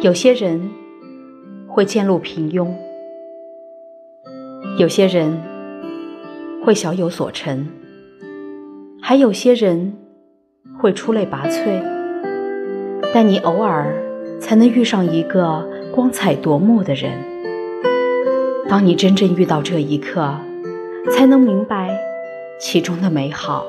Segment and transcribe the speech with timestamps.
[0.00, 0.70] 有些人
[1.66, 2.72] 会渐入平庸。
[4.78, 5.42] 有些人
[6.64, 7.66] 会小有所成。
[9.02, 9.96] 还有些人
[10.78, 11.82] 会出类拔萃。
[13.12, 13.92] 但你偶尔
[14.38, 17.12] 才能遇上一个光彩夺目的人。
[18.68, 20.32] 当你真正遇到这一刻，
[21.10, 21.90] 才能明白
[22.60, 23.64] 其中的美好。